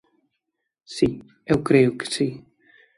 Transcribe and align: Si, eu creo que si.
Si, 0.95 1.09
eu 1.51 1.57
creo 1.67 1.91
que 1.97 2.07
si. 2.13 2.27